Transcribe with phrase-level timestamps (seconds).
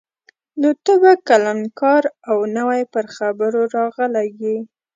[0.61, 4.55] نو ته به کلنکار او نوی پر خبرو راغلی یې.